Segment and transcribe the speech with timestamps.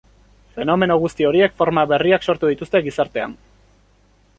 [0.55, 3.39] Fenomeno guzti horiek forma berriak sortu dituzte gizartean.